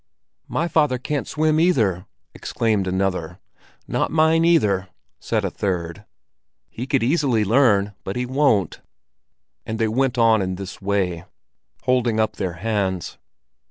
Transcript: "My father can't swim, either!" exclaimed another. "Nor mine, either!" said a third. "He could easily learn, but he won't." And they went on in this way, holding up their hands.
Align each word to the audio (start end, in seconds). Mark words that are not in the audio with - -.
"My 0.47 0.67
father 0.67 0.97
can't 0.97 1.27
swim, 1.27 1.59
either!" 1.59 2.07
exclaimed 2.33 2.87
another. 2.87 3.37
"Nor 3.87 4.09
mine, 4.09 4.43
either!" 4.43 4.87
said 5.19 5.45
a 5.45 5.51
third. 5.51 6.05
"He 6.71 6.87
could 6.87 7.03
easily 7.03 7.45
learn, 7.45 7.93
but 8.03 8.15
he 8.15 8.25
won't." 8.25 8.81
And 9.63 9.77
they 9.77 9.87
went 9.87 10.17
on 10.17 10.41
in 10.41 10.55
this 10.55 10.81
way, 10.81 11.25
holding 11.83 12.19
up 12.19 12.37
their 12.37 12.53
hands. 12.53 13.19